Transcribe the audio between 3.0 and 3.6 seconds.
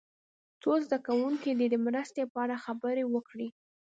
وکړي.